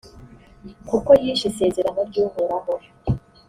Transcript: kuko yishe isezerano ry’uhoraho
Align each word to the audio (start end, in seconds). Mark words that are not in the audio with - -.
kuko 0.89 1.09
yishe 1.21 1.45
isezerano 1.51 1.99
ry’uhoraho 2.09 2.73